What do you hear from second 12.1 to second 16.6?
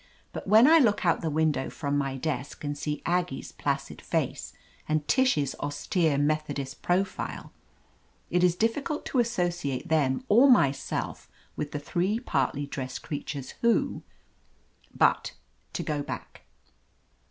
partly dressed creatures who— But to go back.